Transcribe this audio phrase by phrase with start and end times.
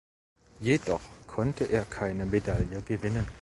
[0.61, 3.27] Jedoch konnte er keine Medaille gewinnen.